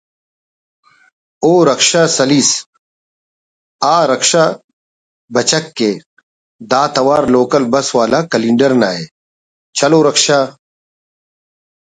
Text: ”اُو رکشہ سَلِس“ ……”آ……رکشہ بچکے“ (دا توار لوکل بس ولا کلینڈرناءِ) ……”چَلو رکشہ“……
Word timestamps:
”اُو 1.43 1.53
رکشہ 1.69 2.03
سَلِس“ 2.15 2.49
……”آ……رکشہ 3.93 4.43
بچکے“ 5.33 5.91
(دا 6.71 6.81
توار 6.95 7.23
لوکل 7.33 7.63
بس 7.73 7.87
ولا 7.97 8.19
کلینڈرناءِ) 8.31 8.99
……”چَلو 9.77 9.99
رکشہ“…… 10.07 10.39